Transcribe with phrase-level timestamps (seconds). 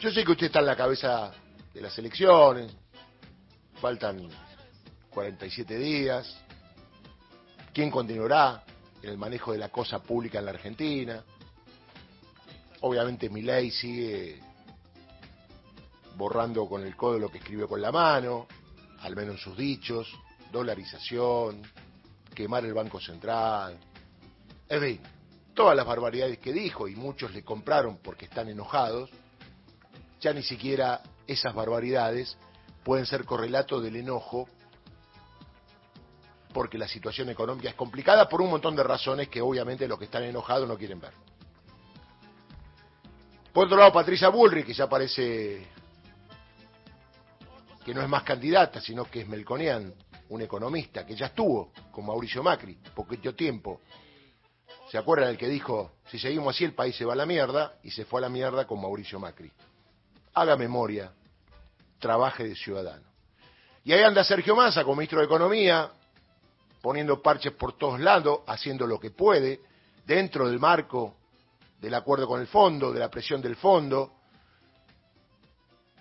[0.00, 1.30] Yo sé que usted está en la cabeza
[1.74, 2.72] de las elecciones,
[3.82, 4.30] faltan
[5.10, 6.38] 47 días,
[7.74, 8.64] quién continuará
[9.02, 11.22] en el manejo de la cosa pública en la Argentina.
[12.80, 14.40] Obviamente mi ley sigue
[16.16, 18.46] borrando con el codo lo que escribió con la mano,
[19.02, 20.08] al menos en sus dichos,
[20.50, 21.60] dolarización,
[22.34, 23.76] quemar el Banco Central,
[24.66, 25.00] en fin,
[25.52, 29.10] todas las barbaridades que dijo y muchos le compraron porque están enojados,
[30.20, 32.36] ya ni siquiera esas barbaridades
[32.84, 34.48] pueden ser correlato del enojo
[36.52, 40.06] porque la situación económica es complicada por un montón de razones que obviamente los que
[40.06, 41.12] están enojados no quieren ver.
[43.52, 45.66] Por otro lado, Patricia Bullrich, que ya parece
[47.84, 49.92] que no es más candidata, sino que es Melconian,
[50.28, 53.80] un economista, que ya estuvo con Mauricio Macri, poquito tiempo.
[54.90, 57.74] ¿Se acuerdan el que dijo, si seguimos así el país se va a la mierda?
[57.82, 59.50] Y se fue a la mierda con Mauricio Macri.
[60.34, 61.12] Haga memoria,
[61.98, 63.06] trabaje de ciudadano.
[63.84, 65.90] Y ahí anda Sergio Massa como ministro de Economía,
[66.82, 69.60] poniendo parches por todos lados, haciendo lo que puede,
[70.06, 71.16] dentro del marco
[71.80, 74.12] del acuerdo con el fondo, de la presión del fondo,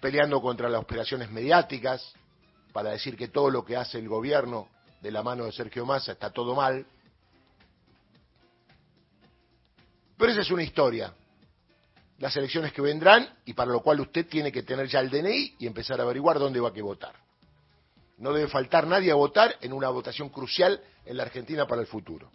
[0.01, 2.13] peleando contra las operaciones mediáticas,
[2.73, 4.67] para decir que todo lo que hace el gobierno
[5.01, 6.85] de la mano de Sergio Massa está todo mal.
[10.17, 11.13] Pero esa es una historia.
[12.19, 15.55] Las elecciones que vendrán y para lo cual usted tiene que tener ya el DNI
[15.59, 17.15] y empezar a averiguar dónde va a que votar.
[18.17, 21.87] No debe faltar nadie a votar en una votación crucial en la Argentina para el
[21.87, 22.29] futuro.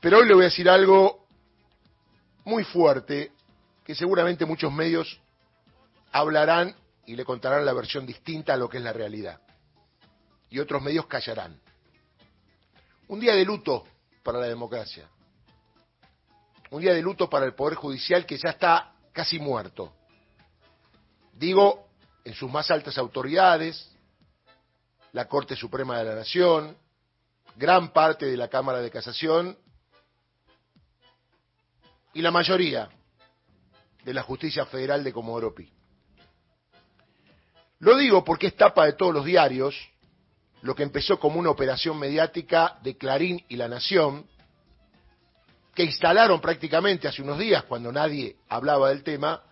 [0.00, 1.26] Pero hoy le voy a decir algo
[2.44, 3.32] muy fuerte
[3.84, 5.20] que seguramente muchos medios
[6.12, 9.40] hablarán y le contarán la versión distinta a lo que es la realidad.
[10.48, 11.60] Y otros medios callarán.
[13.08, 13.84] Un día de luto
[14.22, 15.08] para la democracia.
[16.70, 19.92] Un día de luto para el Poder Judicial que ya está casi muerto.
[21.32, 21.88] Digo,
[22.24, 23.90] en sus más altas autoridades,
[25.12, 26.76] la Corte Suprema de la Nación,
[27.56, 29.58] gran parte de la Cámara de Casación
[32.14, 32.88] y la mayoría
[34.04, 35.72] de la justicia federal de Comodoro Pi.
[37.80, 39.74] Lo digo porque es tapa de todos los diarios,
[40.62, 44.28] lo que empezó como una operación mediática de Clarín y La Nación,
[45.80, 49.42] que instalaron prácticamente hace unos días, cuando nadie hablaba del tema,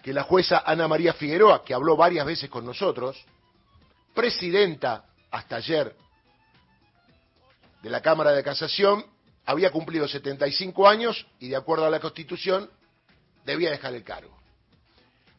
[0.00, 3.16] que la jueza Ana María Figueroa, que habló varias veces con nosotros,
[4.14, 5.92] presidenta hasta ayer
[7.82, 9.04] de la Cámara de Casación,
[9.44, 12.70] había cumplido 75 años y de acuerdo a la Constitución
[13.44, 14.38] debía dejar el cargo.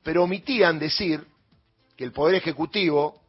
[0.03, 1.25] Pero omitían decir
[1.95, 3.21] que el Poder Ejecutivo,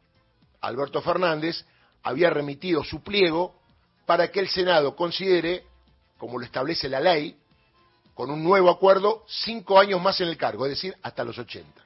[0.59, 1.63] Alberto Fernández,
[2.03, 3.55] había remitido su pliego
[4.05, 5.68] para que el Senado considere,
[6.19, 7.35] como lo establece la ley,
[8.13, 11.81] con un nuevo acuerdo, cinco años más en el cargo, es decir, hasta los 80.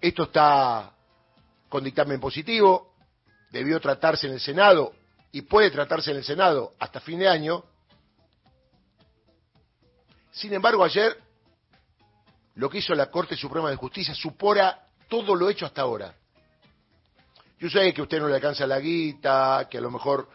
[0.00, 0.90] Esto está
[1.68, 2.94] con dictamen positivo,
[3.50, 4.94] debió tratarse en el Senado
[5.30, 7.62] y puede tratarse en el Senado hasta fin de año.
[10.32, 11.16] Sin embargo, ayer
[12.54, 16.14] lo que hizo la Corte Suprema de Justicia supora todo lo hecho hasta ahora.
[17.58, 20.28] Yo sé que usted no le alcanza la guita, que a lo mejor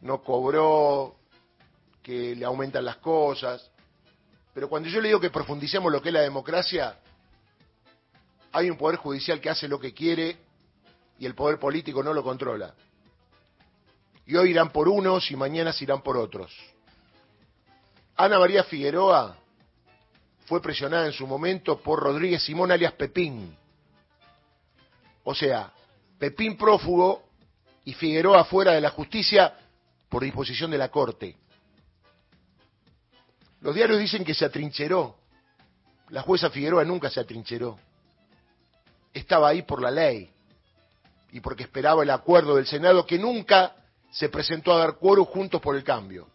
[0.00, 1.16] no cobró,
[2.02, 3.70] que le aumentan las cosas,
[4.54, 6.98] pero cuando yo le digo que profundicemos lo que es la democracia,
[8.52, 10.36] hay un poder judicial que hace lo que quiere
[11.18, 12.74] y el poder político no lo controla.
[14.26, 16.54] Y hoy irán por unos y mañana irán por otros.
[18.16, 19.36] Ana María Figueroa
[20.44, 23.56] fue presionada en su momento por Rodríguez Simón alias Pepín,
[25.24, 25.72] o sea,
[26.18, 27.22] Pepín prófugo
[27.84, 29.56] y Figueroa fuera de la justicia
[30.08, 31.36] por disposición de la Corte.
[33.62, 35.16] Los diarios dicen que se atrincheró.
[36.10, 37.78] La jueza Figueroa nunca se atrincheró.
[39.14, 40.30] Estaba ahí por la ley
[41.30, 43.74] y porque esperaba el acuerdo del Senado que nunca
[44.10, 46.28] se presentó a dar quórum juntos por el cambio.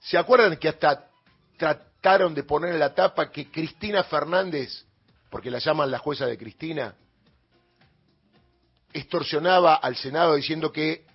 [0.00, 1.08] ¿Se acuerdan que hasta
[1.56, 4.84] trataron de poner en la tapa que Cristina Fernández,
[5.30, 6.94] porque la llaman la jueza de Cristina,
[8.92, 11.06] extorsionaba al Senado diciendo que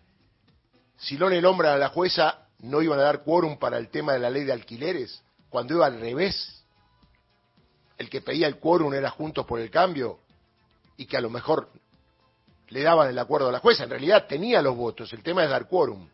[0.98, 4.14] si no le nombran a la jueza no iban a dar quórum para el tema
[4.14, 6.64] de la ley de alquileres, cuando iba al revés.
[7.98, 10.20] El que pedía el quórum era Juntos por el Cambio
[10.98, 11.70] y que a lo mejor
[12.68, 13.84] le daban el acuerdo a la jueza.
[13.84, 16.08] En realidad tenía los votos, el tema es dar quórum.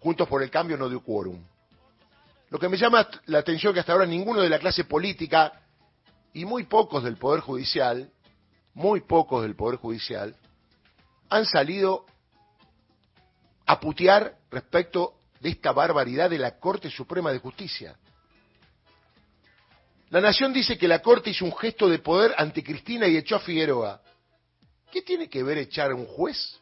[0.00, 1.42] Juntos por el Cambio no dio quórum.
[2.50, 5.60] Lo que me llama la atención es que hasta ahora ninguno de la clase política
[6.32, 8.10] y muy pocos del Poder Judicial
[8.74, 10.36] muy pocos del Poder Judicial,
[11.30, 12.04] han salido
[13.66, 17.94] a putear respecto de esta barbaridad de la Corte Suprema de Justicia.
[20.08, 23.36] La Nación dice que la Corte hizo un gesto de poder ante Cristina y echó
[23.36, 24.00] a Figueroa.
[24.90, 26.58] ¿Qué tiene que ver echar a un juez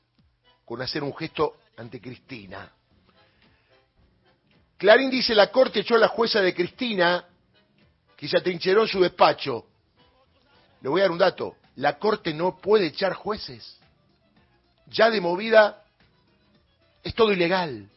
[0.64, 2.72] con hacer un gesto ante Cristina?
[4.78, 7.24] Clarín dice la Corte echó a la jueza de Cristina
[8.16, 9.64] que se atrincheró en su despacho.
[10.80, 11.54] Le voy a dar un dato.
[11.76, 13.78] La Corte no puede echar jueces.
[14.88, 15.84] Ya de movida
[17.04, 17.88] es todo ilegal.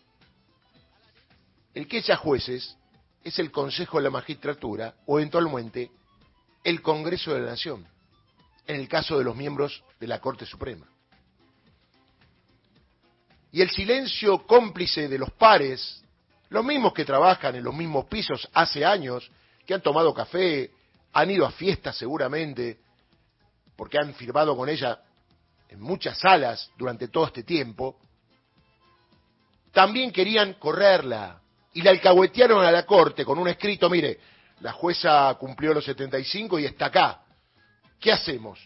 [1.75, 2.77] El que echa jueces
[3.21, 5.91] es el Consejo de la Magistratura o eventualmente
[6.63, 7.85] el Congreso de la Nación,
[8.65, 10.87] en el caso de los miembros de la Corte Suprema.
[13.51, 16.01] Y el silencio cómplice de los pares,
[16.49, 19.29] los mismos que trabajan en los mismos pisos hace años,
[19.65, 20.71] que han tomado café,
[21.11, 22.79] han ido a fiestas seguramente,
[23.75, 25.01] porque han firmado con ella
[25.67, 27.99] en muchas salas durante todo este tiempo,
[29.73, 31.41] también querían correrla,
[31.75, 34.17] y la alcahuetearon a la corte con un escrito, mire,
[34.61, 37.21] la jueza cumplió los 75 y está acá.
[37.99, 38.65] ¿Qué hacemos?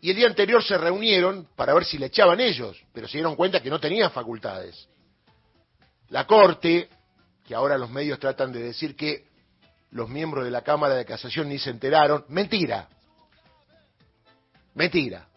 [0.00, 3.36] Y el día anterior se reunieron para ver si le echaban ellos, pero se dieron
[3.36, 4.88] cuenta que no tenían facultades.
[6.08, 6.88] La corte,
[7.46, 9.28] que ahora los medios tratan de decir que
[9.92, 12.88] los miembros de la Cámara de Casación ni se enteraron, mentira.
[14.74, 15.28] Mentira.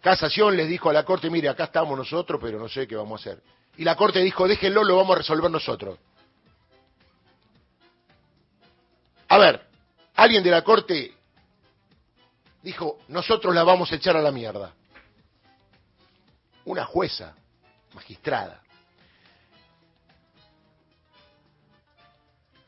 [0.00, 3.24] Casación les dijo a la Corte, mire, acá estamos nosotros, pero no sé qué vamos
[3.24, 6.00] a hacer y la Corte dijo, déjenlo, lo vamos a resolver nosotros.
[9.28, 9.68] A ver,
[10.16, 11.14] alguien de la Corte
[12.60, 14.74] dijo, nosotros la vamos a echar a la mierda.
[16.64, 17.36] Una jueza,
[17.94, 18.64] magistrada,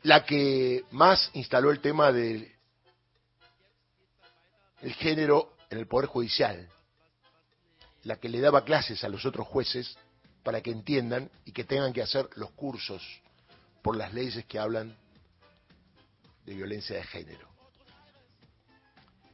[0.04, 2.54] la que más instaló el tema del
[4.80, 6.68] el género en el Poder Judicial,
[8.04, 9.98] la que le daba clases a los otros jueces
[10.42, 13.02] para que entiendan y que tengan que hacer los cursos
[13.82, 14.96] por las leyes que hablan
[16.44, 17.48] de violencia de género.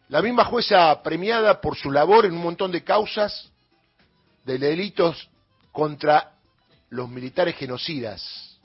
[0.09, 3.51] La misma jueza premiada por su labor en un montón de causas
[4.45, 5.29] de delitos
[5.73, 6.35] contra
[6.91, 8.61] los militares genocidas,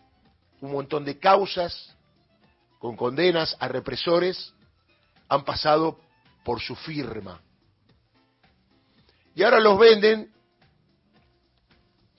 [0.61, 1.95] un montón de causas
[2.77, 4.53] con condenas a represores
[5.27, 5.99] han pasado
[6.43, 7.41] por su firma.
[9.33, 10.31] Y ahora los venden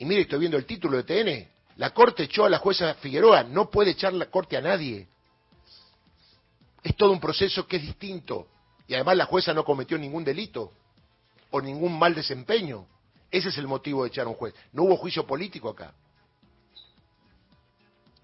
[0.03, 1.49] y mire, estoy viendo el título de TN.
[1.77, 3.45] La Corte echó a la jueza Figueroa.
[3.45, 5.07] No puede echar la Corte a nadie.
[6.83, 8.49] Es todo un proceso que es distinto.
[8.89, 10.73] Y además la jueza no cometió ningún delito
[11.53, 12.85] o ningún mal desempeño.
[13.31, 14.53] Ese es el motivo de echar a un juez.
[14.73, 15.95] No hubo juicio político acá.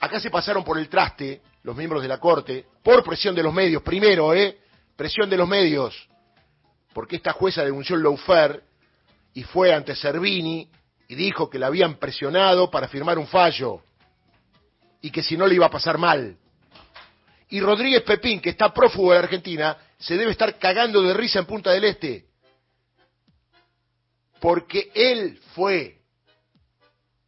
[0.01, 3.55] Acá se pasaron por el traste los miembros de la Corte por presión de los
[3.55, 3.83] medios.
[3.83, 4.59] Primero, ¿eh?
[4.97, 6.09] Presión de los medios.
[6.93, 8.65] Porque esta jueza denunció el lawfare
[9.33, 10.69] y fue ante Servini
[11.09, 13.83] y dijo que la habían presionado para firmar un fallo
[15.01, 16.37] y que si no le iba a pasar mal.
[17.49, 21.39] Y Rodríguez Pepín, que está prófugo de la Argentina, se debe estar cagando de risa
[21.39, 22.27] en Punta del Este.
[24.39, 25.99] Porque él fue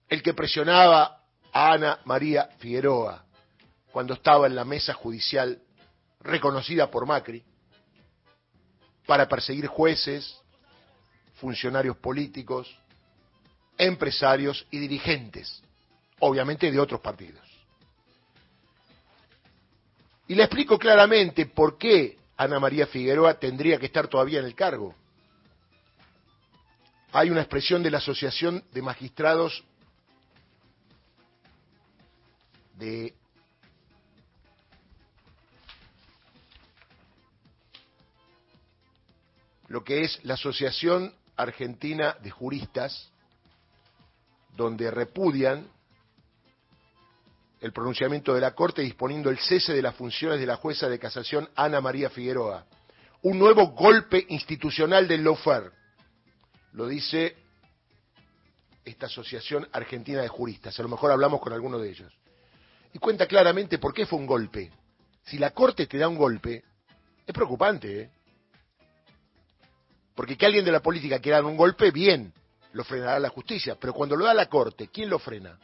[0.09, 1.23] el que presionaba
[1.53, 3.25] a Ana María Figueroa
[3.91, 5.63] cuando estaba en la mesa judicial
[6.21, 7.43] reconocida por Macri
[9.07, 10.39] para perseguir jueces,
[11.37, 12.69] funcionarios políticos,
[13.81, 15.63] empresarios y dirigentes,
[16.19, 17.41] obviamente de otros partidos.
[20.29, 24.55] Y le explico claramente por qué Ana María Figueroa tendría que estar todavía en el
[24.55, 24.95] cargo.
[27.13, 29.65] Hay una expresión de la Asociación de Magistrados
[32.77, 33.15] de
[39.69, 43.11] lo que es la Asociación Argentina de Juristas,
[44.57, 45.67] donde repudian
[47.61, 50.99] el pronunciamiento de la Corte disponiendo el cese de las funciones de la jueza de
[50.99, 52.67] casación Ana María Figueroa.
[53.23, 55.71] Un nuevo golpe institucional del lawfare.
[56.73, 57.37] Lo dice
[58.85, 60.79] esta Asociación Argentina de Juristas.
[60.79, 62.13] A lo mejor hablamos con alguno de ellos.
[62.95, 64.71] Y cuenta claramente por qué fue un golpe.
[65.25, 66.65] Si la Corte te da un golpe,
[67.27, 68.03] es preocupante.
[68.03, 68.11] ¿eh?
[70.15, 72.33] Porque que alguien de la política quiera dar un golpe, bien
[72.73, 73.77] lo frenará la justicia.
[73.79, 75.59] Pero cuando lo da la Corte, ¿quién lo frena?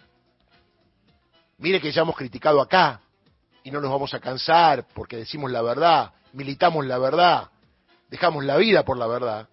[1.58, 3.00] Mire que ya hemos criticado acá
[3.62, 7.50] y no nos vamos a cansar porque decimos la verdad, militamos la verdad,
[8.10, 9.48] dejamos la vida por la verdad.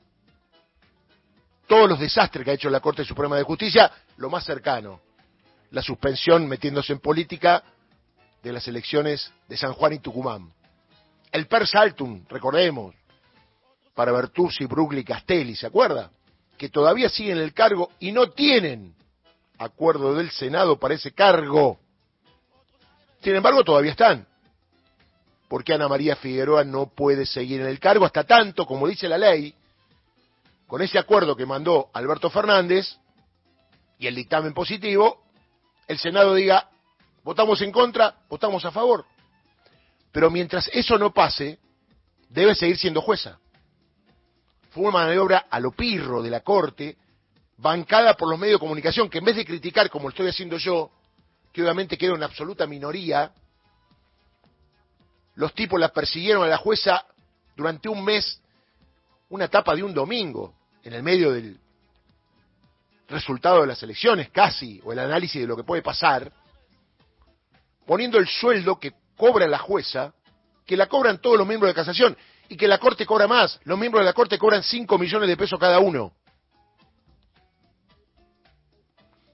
[1.67, 5.01] Todos los desastres que ha hecho la Corte Suprema de Justicia, lo más cercano,
[5.71, 7.63] la suspensión metiéndose en política
[8.43, 10.53] de las elecciones de San Juan y Tucumán.
[11.31, 12.93] El per saltum, recordemos,
[13.95, 16.11] para Bertuzzi, Brugli Castelli, ¿se acuerda?
[16.63, 18.95] Que todavía siguen el cargo y no tienen
[19.57, 21.77] acuerdo del Senado para ese cargo.
[23.21, 24.25] Sin embargo, todavía están.
[25.49, 29.17] Porque Ana María Figueroa no puede seguir en el cargo hasta tanto, como dice la
[29.17, 29.53] ley,
[30.65, 32.97] con ese acuerdo que mandó Alberto Fernández
[33.99, 35.21] y el dictamen positivo,
[35.89, 36.69] el Senado diga,
[37.25, 39.03] votamos en contra, votamos a favor.
[40.13, 41.59] Pero mientras eso no pase,
[42.29, 43.37] debe seguir siendo jueza.
[44.73, 46.97] Fue una maniobra a lo pirro de la Corte,
[47.57, 50.89] bancada por los medios de comunicación, que en vez de criticar, como estoy haciendo yo,
[51.51, 53.31] que obviamente queda en absoluta minoría,
[55.35, 57.05] los tipos la persiguieron a la jueza
[57.55, 58.41] durante un mes,
[59.29, 61.59] una etapa de un domingo, en el medio del
[63.09, 66.31] resultado de las elecciones, casi, o el análisis de lo que puede pasar,
[67.85, 70.15] poniendo el sueldo que cobra la jueza,
[70.65, 72.17] que la cobran todos los miembros de casación,
[72.49, 73.59] y que la Corte cobra más.
[73.63, 76.13] Los miembros de la Corte cobran 5 millones de pesos cada uno.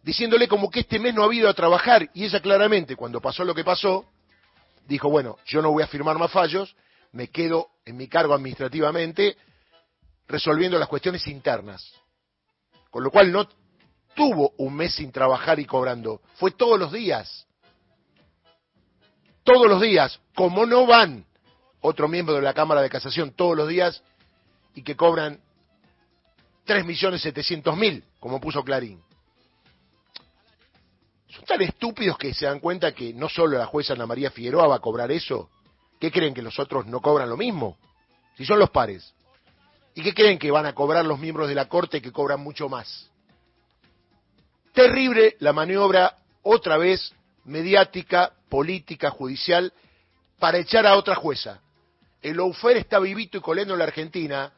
[0.03, 3.43] Diciéndole como que este mes no ha habido a trabajar, y ella claramente, cuando pasó
[3.43, 4.05] lo que pasó,
[4.87, 6.75] dijo, bueno, yo no voy a firmar más fallos,
[7.11, 9.37] me quedo en mi cargo administrativamente,
[10.27, 11.93] resolviendo las cuestiones internas.
[12.89, 13.47] Con lo cual no
[14.15, 17.45] tuvo un mes sin trabajar y cobrando, fue todos los días
[19.49, 21.25] todos los días, como no van
[21.81, 24.03] otro miembro de la Cámara de Casación todos los días
[24.75, 25.39] y que cobran
[26.67, 29.01] 3.700.000, como puso Clarín.
[31.29, 34.67] Son tan estúpidos que se dan cuenta que no solo la jueza Ana María Figueroa
[34.67, 35.49] va a cobrar eso.
[35.99, 37.77] ¿Qué creen que los otros no cobran lo mismo?
[38.37, 39.13] Si son los pares.
[39.95, 42.69] ¿Y qué creen que van a cobrar los miembros de la Corte que cobran mucho
[42.69, 43.09] más?
[44.73, 47.13] Terrible la maniobra, otra vez,
[47.45, 49.73] mediática, política, judicial,
[50.39, 51.61] para echar a otra jueza.
[52.21, 54.51] El Loufer está vivito y coleando en la Argentina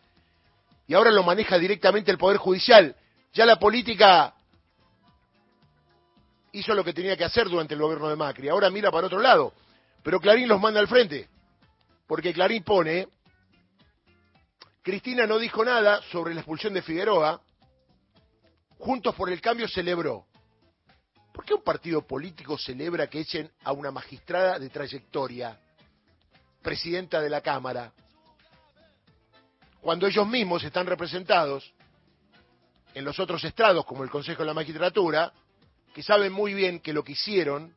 [0.87, 2.95] y ahora lo maneja directamente el Poder Judicial.
[3.33, 4.33] Ya la política
[6.51, 9.19] hizo lo que tenía que hacer durante el gobierno de Macri, ahora mira para otro
[9.19, 9.53] lado.
[10.03, 11.29] Pero Clarín los manda al frente,
[12.07, 13.07] porque Clarín pone,
[14.81, 17.41] Cristina no dijo nada sobre la expulsión de Figueroa,
[18.79, 20.25] Juntos por el Cambio celebró.
[21.31, 25.57] ¿Por qué un partido político celebra que echen a una magistrada de trayectoria,
[26.61, 27.91] presidenta de la Cámara,
[29.81, 31.73] cuando ellos mismos están representados
[32.93, 35.33] en los otros estrados, como el Consejo de la Magistratura,
[35.93, 37.73] que saben muy bien que lo que hicieron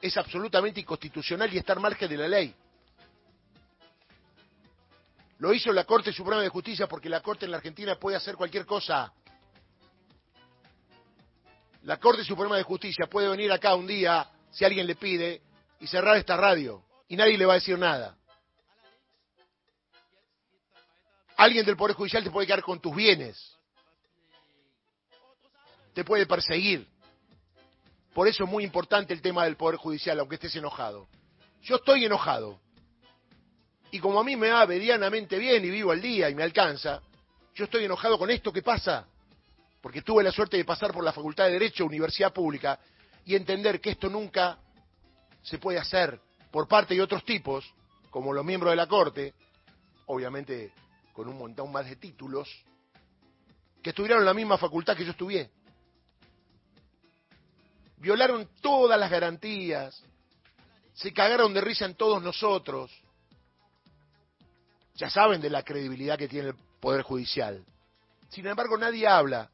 [0.00, 2.54] es absolutamente inconstitucional y está al margen de la ley?
[5.38, 8.36] Lo hizo la Corte Suprema de Justicia porque la Corte en la Argentina puede hacer
[8.36, 9.12] cualquier cosa
[11.84, 15.40] la Corte Suprema de Justicia puede venir acá un día, si alguien le pide,
[15.80, 18.16] y cerrar esta radio, y nadie le va a decir nada.
[21.36, 23.56] Alguien del Poder Judicial te puede quedar con tus bienes,
[25.92, 26.86] te puede perseguir.
[28.14, 31.08] Por eso es muy importante el tema del Poder Judicial, aunque estés enojado.
[31.62, 32.60] Yo estoy enojado.
[33.90, 37.02] Y como a mí me va medianamente bien y vivo al día y me alcanza,
[37.56, 39.04] yo estoy enojado con esto que pasa
[39.80, 42.78] porque tuve la suerte de pasar por la Facultad de Derecho, Universidad Pública,
[43.24, 44.58] y entender que esto nunca
[45.42, 46.20] se puede hacer
[46.50, 47.64] por parte de otros tipos,
[48.10, 49.34] como los miembros de la Corte,
[50.06, 50.72] obviamente
[51.12, 52.48] con un montón más de títulos,
[53.82, 55.50] que estuvieron en la misma facultad que yo estudié.
[57.98, 60.02] Violaron todas las garantías,
[60.94, 62.90] se cagaron de risa en todos nosotros.
[64.94, 67.64] Ya saben de la credibilidad que tiene el Poder Judicial.
[68.28, 69.50] Sin embargo, nadie habla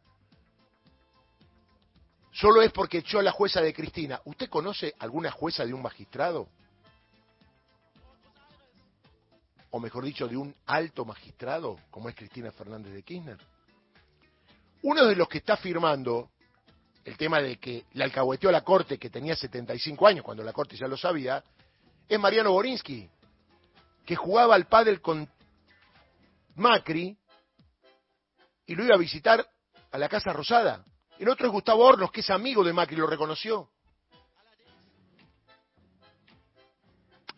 [2.36, 4.20] solo es porque echó a la jueza de Cristina.
[4.24, 6.48] ¿Usted conoce alguna jueza de un magistrado?
[9.76, 13.36] O mejor dicho, de un alto magistrado, como es Cristina Fernández de Kirchner.
[14.80, 16.30] Uno de los que está firmando
[17.04, 20.54] el tema de que le alcahueteó a la Corte, que tenía 75 años, cuando la
[20.54, 21.44] Corte ya lo sabía,
[22.08, 23.06] es Mariano Borinsky,
[24.06, 25.28] que jugaba al pádel con
[26.54, 27.14] Macri
[28.64, 29.46] y lo iba a visitar
[29.92, 30.86] a la Casa Rosada.
[31.18, 33.68] El otro es Gustavo Hornos, que es amigo de Macri, lo reconoció.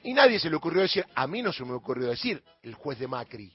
[0.02, 2.98] Y nadie se le ocurrió decir, a mí no se me ocurrió decir el juez
[2.98, 3.52] de Macri.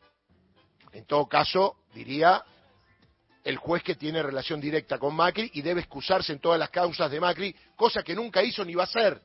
[0.92, 2.44] En todo caso, diría
[3.44, 7.10] el juez que tiene relación directa con Macri y debe excusarse en todas las causas
[7.10, 9.22] de Macri, cosa que nunca hizo ni va a hacer.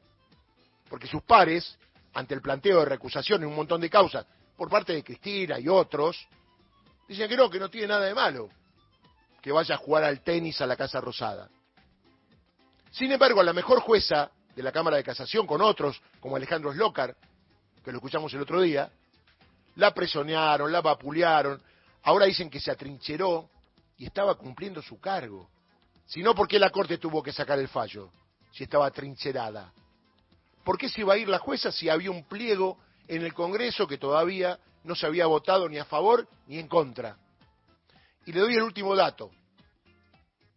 [0.88, 1.78] Porque sus pares,
[2.14, 5.68] ante el planteo de recusación en un montón de causas, por parte de Cristina y
[5.68, 6.26] otros,
[7.06, 8.48] dicen que no, que no tiene nada de malo
[9.40, 11.48] que vaya a jugar al tenis a la Casa Rosada.
[12.90, 17.14] Sin embargo, la mejor jueza de la Cámara de Casación, con otros, como Alejandro Slócar,
[17.84, 18.90] que lo escuchamos el otro día,
[19.76, 21.62] la presionaron, la vapulearon,
[22.02, 23.48] ahora dicen que se atrincheró
[23.96, 25.48] y estaba cumpliendo su cargo.
[26.06, 28.10] Si no, ¿por qué la Corte tuvo que sacar el fallo?
[28.50, 29.72] Si estaba atrincherada.
[30.64, 33.86] ¿Por qué se iba a ir la jueza si había un pliego en el Congreso
[33.86, 37.16] que todavía no se había votado ni a favor ni en contra?
[38.26, 39.30] Y le doy el último dato,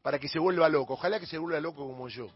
[0.01, 0.93] para que se vuelva loco.
[0.93, 2.31] Ojalá que se vuelva loco como yo.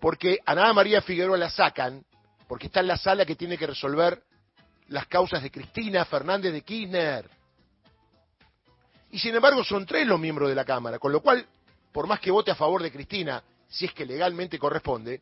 [0.00, 2.04] Porque a Nada María Figueroa la sacan,
[2.48, 4.22] porque está en la sala que tiene que resolver
[4.88, 7.28] las causas de Cristina Fernández de Kirchner.
[9.10, 11.46] Y sin embargo son tres los miembros de la Cámara, con lo cual,
[11.92, 15.20] por más que vote a favor de Cristina, si es que legalmente corresponde,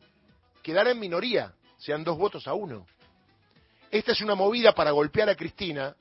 [0.61, 2.85] quedará en minoría, sean dos votos a uno.
[3.89, 5.95] Esta es una movida para golpear a Cristina,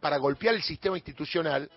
[0.00, 1.70] para golpear el sistema institucional.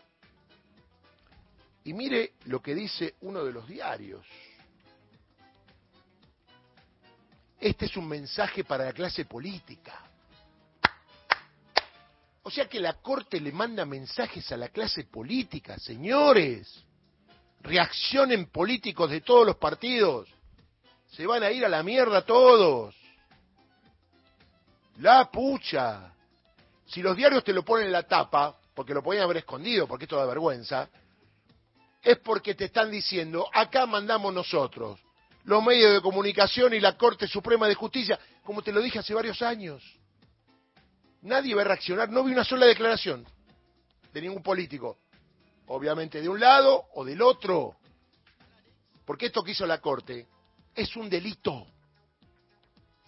[1.83, 4.25] Y mire lo que dice uno de los diarios.
[7.61, 10.01] Este es un mensaje para la clase política.
[12.41, 16.83] O sea que la Corte le manda mensajes a la clase política, señores.
[17.61, 20.27] Reaccionen políticos de todos los partidos.
[21.11, 22.95] Se van a ir a la mierda todos.
[24.97, 26.15] La pucha.
[26.87, 30.05] Si los diarios te lo ponen en la tapa, porque lo podían haber escondido, porque
[30.05, 30.89] esto da vergüenza,
[32.01, 34.99] es porque te están diciendo, acá mandamos nosotros,
[35.43, 39.13] los medios de comunicación y la Corte Suprema de Justicia, como te lo dije hace
[39.13, 39.83] varios años.
[41.21, 43.25] Nadie va a reaccionar, no vi una sola declaración
[44.13, 44.97] de ningún político,
[45.67, 47.75] obviamente de un lado o del otro,
[49.05, 50.27] porque esto que hizo la Corte
[50.75, 51.67] es un delito,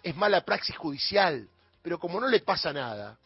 [0.01, 1.47] es mala praxis judicial,
[1.81, 3.17] pero como no le pasa nada,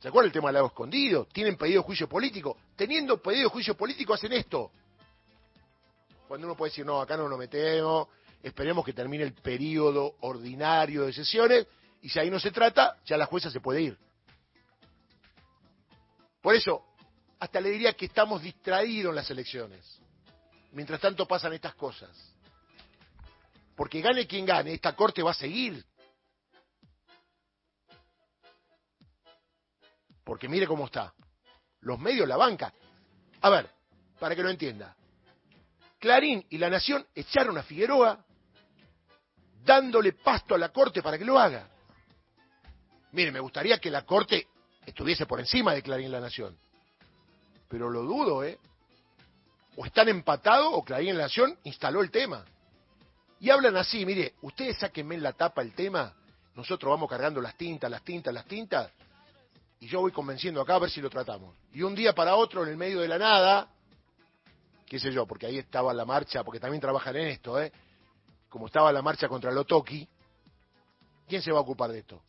[0.00, 1.26] ¿se acuerda el tema del lago escondido?
[1.26, 4.72] Tienen pedido juicio político, teniendo pedido juicio político hacen esto.
[6.30, 8.06] Cuando uno puede decir, no, acá no nos metemos,
[8.40, 11.66] esperemos que termine el periodo ordinario de sesiones
[12.02, 13.98] y si ahí no se trata, ya la jueza se puede ir.
[16.40, 16.84] Por eso,
[17.40, 19.98] hasta le diría que estamos distraídos en las elecciones.
[20.70, 22.16] Mientras tanto pasan estas cosas.
[23.74, 25.84] Porque gane quien gane, esta corte va a seguir.
[30.22, 31.12] Porque mire cómo está.
[31.80, 32.72] Los medios la banca.
[33.40, 33.68] A ver,
[34.20, 34.94] para que lo entienda.
[36.00, 38.24] Clarín y La Nación echaron a Figueroa
[39.62, 41.68] dándole pasto a la corte para que lo haga.
[43.12, 44.48] Mire, me gustaría que la Corte
[44.86, 46.56] estuviese por encima de Clarín La Nación.
[47.68, 48.58] Pero lo dudo, ¿eh?
[49.76, 52.44] O están empatados o Clarín La Nación instaló el tema.
[53.38, 56.14] Y hablan así, mire, ustedes sáquenme en la tapa el tema,
[56.54, 58.90] nosotros vamos cargando las tintas, las tintas, las tintas,
[59.80, 61.56] y yo voy convenciendo acá a ver si lo tratamos.
[61.72, 63.70] Y un día para otro, en el medio de la nada,
[64.90, 67.70] qué sé yo, porque ahí estaba la marcha, porque también trabajan en esto, ¿eh?
[68.48, 70.06] Como estaba la marcha contra Lotoki,
[71.28, 72.20] ¿quién se va a ocupar de esto?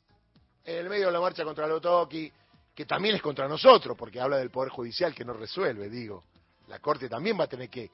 [0.63, 2.32] en el medio de la marcha contra Lotoki,
[2.76, 6.24] que también es contra nosotros, porque habla del Poder Judicial que no resuelve, digo.
[6.67, 7.89] La Corte también va a tener que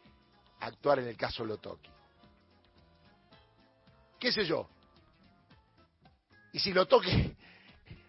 [0.60, 1.90] actuar en el caso Lotoki.
[4.20, 4.68] ¿Qué sé yo?
[6.52, 7.34] Y si Lotoki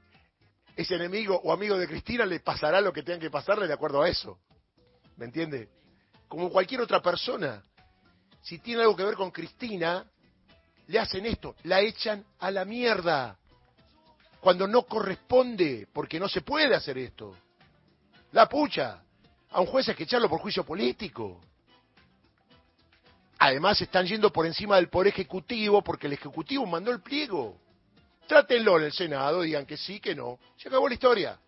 [0.77, 4.03] es enemigo o amigo de Cristina, le pasará lo que tenga que pasarle de acuerdo
[4.03, 4.40] a eso.
[5.16, 5.78] ¿Me entiende?
[6.29, 7.62] Como cualquier otra persona.
[8.43, 10.05] Si tiene algo que ver con Cristina,
[10.87, 13.37] le hacen esto, la echan a la mierda
[14.41, 17.37] cuando no corresponde, porque no se puede hacer esto.
[18.33, 19.03] La pucha.
[19.51, 21.41] A un juez hay que echarlo por juicio político.
[23.38, 27.59] Además están yendo por encima del poder ejecutivo porque el ejecutivo mandó el pliego.
[28.27, 30.38] Trátenlo en el Senado, digan que sí, que no.
[30.57, 31.38] Se acabó la historia.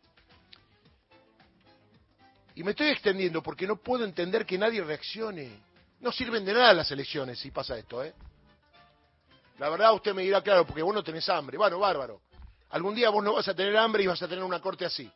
[2.60, 5.62] Y me estoy extendiendo porque no puedo entender que nadie reaccione.
[6.00, 8.12] No sirven de nada las elecciones si pasa esto, ¿eh?
[9.58, 11.56] La verdad usted me dirá, claro, porque vos no tenés hambre.
[11.56, 12.20] Bueno, bárbaro.
[12.68, 15.10] Algún día vos no vas a tener hambre y vas a tener una corte así.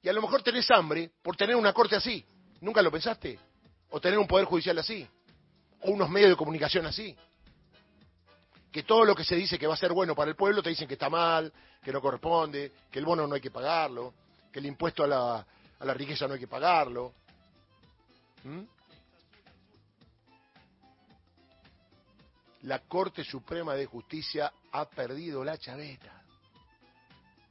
[0.00, 2.24] Y a lo mejor tenés hambre por tener una corte así.
[2.62, 3.38] ¿Nunca lo pensaste?
[3.90, 5.06] O tener un poder judicial así.
[5.82, 7.14] O unos medios de comunicación así.
[8.72, 10.70] Que todo lo que se dice que va a ser bueno para el pueblo te
[10.70, 11.52] dicen que está mal,
[11.84, 14.14] que no corresponde, que el bono no hay que pagarlo,
[14.50, 15.46] que el impuesto a la,
[15.80, 17.12] a la riqueza no hay que pagarlo.
[18.44, 18.62] ¿Mm?
[22.62, 26.22] la Corte Suprema de Justicia ha perdido la chaveta.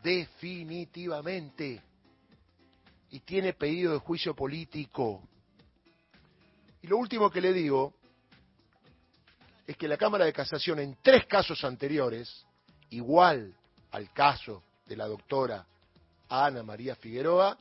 [0.03, 1.81] Definitivamente.
[3.11, 5.23] Y tiene pedido de juicio político.
[6.81, 7.93] Y lo último que le digo
[9.65, 12.45] es que la Cámara de Casación en tres casos anteriores,
[12.91, 13.53] igual
[13.91, 15.65] al caso de la doctora
[16.29, 17.57] Ana María Figueroa,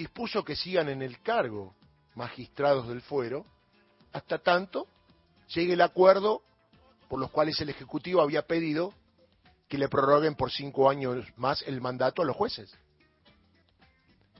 [0.00, 1.74] dispuso que sigan en el cargo
[2.14, 3.44] magistrados del fuero
[4.12, 4.86] hasta tanto
[5.54, 6.42] llegue el acuerdo
[7.08, 8.94] por los cuales el Ejecutivo había pedido
[9.68, 12.74] que le prorroguen por cinco años más el mandato a los jueces.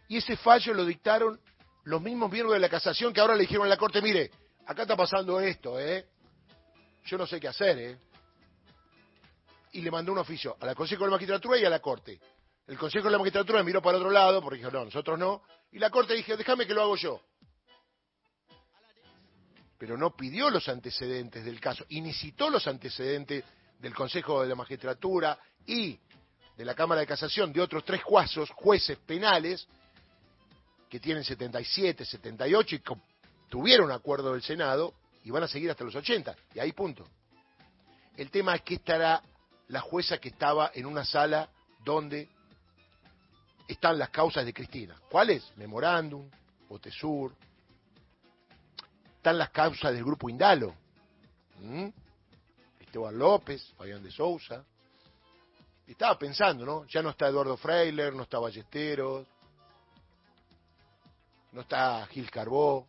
[0.09, 1.39] Y ese fallo lo dictaron
[1.85, 4.31] los mismos miembros de la casación que ahora le dijeron a la Corte, mire,
[4.67, 6.07] acá está pasando esto, ¿eh?
[7.05, 7.99] Yo no sé qué hacer, ¿eh?
[9.73, 12.19] Y le mandó un oficio a la Consejo de la Magistratura y a la Corte.
[12.71, 15.43] El Consejo de la Magistratura miró para otro lado, porque dijo, no, nosotros no.
[15.73, 17.21] Y la Corte dijo, déjame que lo hago yo.
[19.77, 23.45] Pero no pidió los antecedentes del caso y ni citó los antecedentes
[23.81, 25.99] del Consejo de la Magistratura y
[26.57, 29.67] de la Cámara de Casación de otros tres jueces, jueces penales
[30.89, 32.83] que tienen 77, 78 y
[33.49, 36.37] tuvieron acuerdo del Senado y van a seguir hasta los 80.
[36.55, 37.05] Y ahí punto.
[38.17, 39.25] El tema es que estará
[39.67, 41.51] la jueza que estaba en una sala
[41.85, 42.29] donde
[43.73, 44.97] están las causas de Cristina.
[45.09, 45.57] ¿Cuáles?
[45.57, 46.29] Memorándum,
[46.69, 47.33] Otesur.
[49.17, 50.75] Están las causas del grupo Indalo.
[52.81, 54.65] Esteban López, Fabián de Sousa.
[55.87, 56.85] Estaba pensando, ¿no?
[56.87, 59.27] Ya no está Eduardo Freiler, no está Ballesteros,
[61.53, 62.89] no está Gil Carbó,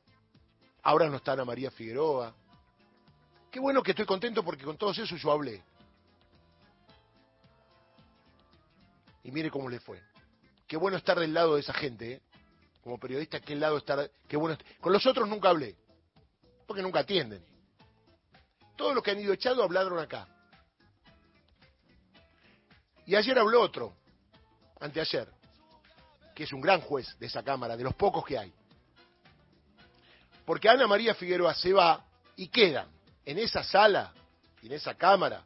[0.84, 2.34] ahora no está Ana María Figueroa.
[3.50, 5.64] Qué bueno que estoy contento porque con todos esos yo hablé.
[9.24, 10.11] Y mire cómo le fue.
[10.72, 12.22] Qué bueno estar del lado de esa gente, ¿eh?
[12.82, 14.58] Como periodista, qué lado estar, qué bueno.
[14.80, 15.76] Con los otros nunca hablé,
[16.66, 17.46] porque nunca atienden.
[18.78, 20.30] Todos los que han ido echado hablaron acá.
[23.06, 23.98] Y ayer habló otro,
[24.80, 25.28] anteayer,
[26.34, 28.54] que es un gran juez de esa Cámara, de los pocos que hay.
[30.46, 32.06] Porque Ana María Figueroa se va
[32.38, 32.88] y quedan
[33.26, 34.14] en esa sala,
[34.64, 35.44] en esa Cámara,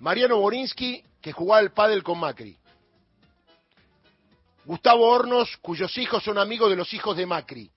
[0.00, 2.61] Mariano Borinsky, que jugaba al pádel con Macri.
[4.64, 7.70] Gustavo Hornos, cuyos hijos son amigos de los hijos de Macri.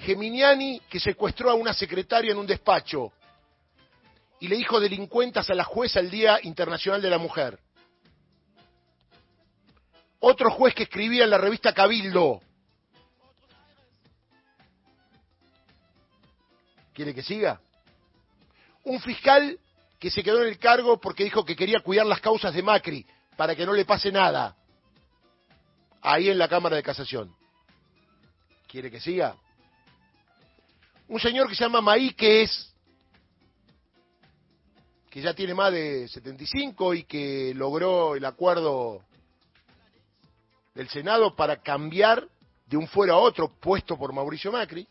[0.00, 3.12] Geminiani, que secuestró a una secretaria en un despacho
[4.38, 7.58] y le dijo delincuentas a la jueza el Día Internacional de la Mujer.
[10.20, 12.40] Otro juez que escribía en la revista Cabildo.
[16.92, 17.60] ¿Quiere que siga?
[18.84, 19.58] Un fiscal
[19.98, 23.06] que se quedó en el cargo porque dijo que quería cuidar las causas de Macri
[23.36, 24.56] para que no le pase nada.
[26.02, 27.34] Ahí en la Cámara de Casación.
[28.68, 29.36] ¿Quiere que siga?
[31.08, 32.72] Un señor que se llama es
[35.10, 39.02] que ya tiene más de 75 y que logró el acuerdo
[40.74, 42.28] del Senado para cambiar
[42.66, 44.86] de un fuera a otro puesto por Mauricio Macri,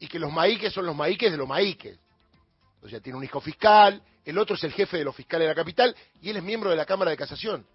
[0.00, 1.98] y que los maíques son los maíques de los maíques.
[2.82, 5.54] O sea, tiene un hijo fiscal, el otro es el jefe de los fiscales de
[5.54, 7.66] la capital, y él es miembro de la Cámara de Casación.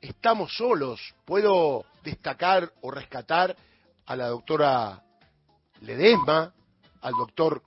[0.00, 1.14] Estamos solos.
[1.24, 3.56] Puedo destacar o rescatar
[4.04, 5.02] a la doctora
[5.80, 6.52] Ledesma,
[7.00, 7.62] al doctor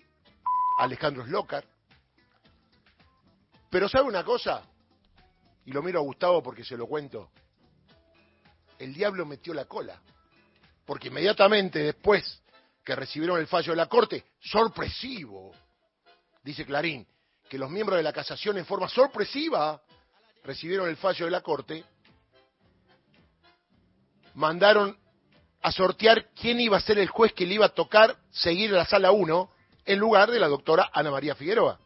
[0.77, 1.65] Alejandro Slocar,
[3.69, 4.63] pero ¿sabe una cosa?
[5.65, 7.29] Y lo miro a Gustavo porque se lo cuento.
[8.79, 10.01] El diablo metió la cola.
[10.85, 12.41] Porque inmediatamente después
[12.83, 15.51] que recibieron el fallo de la Corte, sorpresivo,
[16.43, 17.07] dice Clarín,
[17.49, 19.81] que los miembros de la casación en forma sorpresiva
[20.43, 21.83] recibieron el fallo de la Corte,
[24.35, 24.97] mandaron
[25.61, 28.85] a sortear quién iba a ser el juez que le iba a tocar seguir la
[28.85, 29.49] sala 1
[29.85, 31.79] en lugar de la doctora Ana María Figueroa.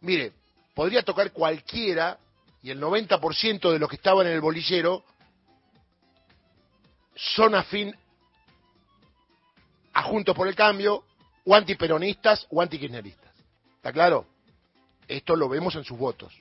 [0.00, 0.32] Mire,
[0.74, 2.18] podría tocar cualquiera
[2.62, 5.04] y el 90% de los que estaban en el bolillero
[7.14, 7.94] son afín
[9.92, 11.04] a Juntos por el Cambio,
[11.44, 13.32] o antiperonistas o antikirchneristas.
[13.76, 14.26] ¿Está claro?
[15.08, 16.32] Esto lo vemos en sus votos.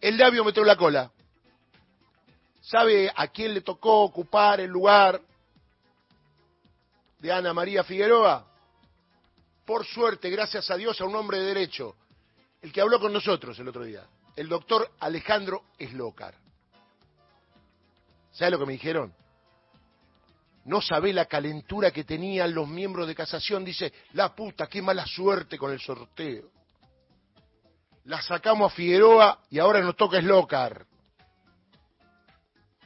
[0.00, 1.10] El labio metió la cola.
[2.60, 5.20] ¿Sabe a quién le tocó ocupar el lugar
[7.20, 8.46] de Ana María Figueroa?
[9.66, 11.96] por suerte, gracias a Dios, a un hombre de derecho,
[12.62, 14.04] el que habló con nosotros el otro día,
[14.36, 16.34] el doctor Alejandro Eslocar.
[18.32, 19.12] ¿Sabe lo que me dijeron?
[20.66, 23.64] No sabe la calentura que tenían los miembros de casación.
[23.64, 26.50] Dice, la puta, qué mala suerte con el sorteo.
[28.04, 30.86] La sacamos a Figueroa y ahora nos toca Eslocar.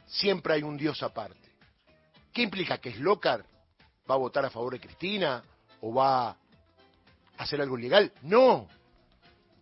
[0.05, 1.49] Siempre hay un Dios aparte.
[2.33, 3.45] ¿Qué implica que Eslocar
[4.09, 5.43] va a votar a favor de Cristina
[5.81, 6.37] o va
[7.41, 8.11] hacer algo ilegal.
[8.21, 8.67] No.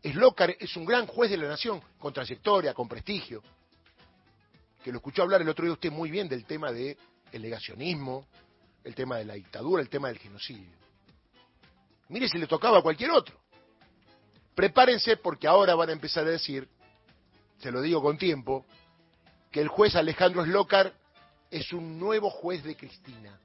[0.03, 3.41] Slocar es un gran juez de la nación, con trayectoria, con prestigio.
[4.83, 6.97] Que lo escuchó hablar el otro día usted muy bien del tema del
[7.31, 8.27] el negacionismo,
[8.83, 10.77] el tema de la dictadura, el tema del genocidio.
[12.09, 13.39] Mire si le tocaba a cualquier otro.
[14.55, 16.67] Prepárense porque ahora van a empezar a decir,
[17.59, 18.65] se lo digo con tiempo,
[19.51, 20.93] que el juez Alejandro Slocar
[21.49, 23.39] es un nuevo juez de Cristina.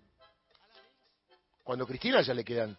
[1.63, 2.77] Cuando a Cristina ya le quedan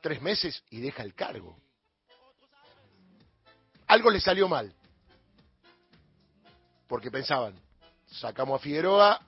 [0.00, 1.56] tres meses y deja el cargo.
[3.86, 4.74] Algo le salió mal.
[6.86, 7.54] porque pensaban,
[8.10, 9.20] sacamos a Figueroa,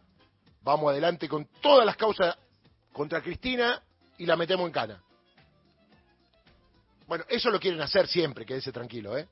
[0.63, 2.37] vamos adelante con todas las causas
[2.93, 3.83] contra Cristina
[4.19, 5.03] y la metemos en cana.
[7.07, 9.29] Bueno, eso lo quieren hacer siempre, quédese tranquilo, ¿eh?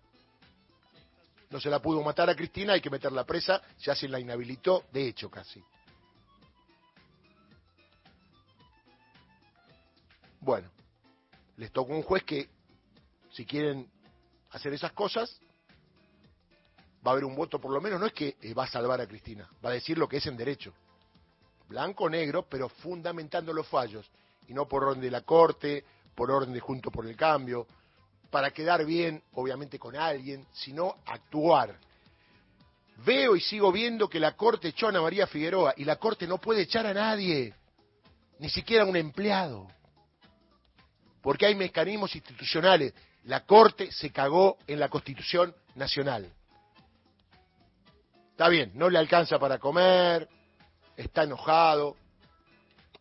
[1.51, 4.85] No se la pudo matar a Cristina, hay que meterla presa, ya se la inhabilitó,
[4.93, 5.63] de hecho casi.
[10.41, 10.71] Bueno,
[11.57, 12.49] les toca un juez que,
[13.33, 13.91] si quieren
[14.51, 15.41] hacer esas cosas,
[17.07, 19.01] va a haber un voto por lo menos, no es que eh, va a salvar
[19.01, 20.73] a Cristina, va a decir lo que es en derecho.
[21.69, 24.11] Blanco, negro, pero fundamentando los fallos,
[24.49, 25.85] y no por orden de la Corte,
[26.15, 27.67] por orden de Junto por el Cambio,
[28.31, 31.79] para quedar bien, obviamente, con alguien, sino actuar.
[33.05, 36.27] Veo y sigo viendo que la Corte echó a Ana María Figueroa y la Corte
[36.27, 37.55] no puede echar a nadie,
[38.39, 39.69] ni siquiera a un empleado,
[41.23, 42.93] porque hay mecanismos institucionales.
[43.25, 46.33] La Corte se cagó en la Constitución Nacional.
[48.41, 50.27] Está bien, no le alcanza para comer,
[50.97, 51.95] está enojado.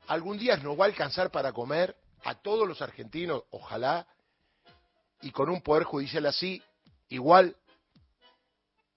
[0.07, 4.05] Algún día nos va a alcanzar para comer a todos los argentinos, ojalá,
[5.21, 6.61] y con un poder judicial así,
[7.07, 7.55] igual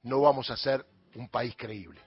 [0.02, 2.00] no vamos a ser un país creíble.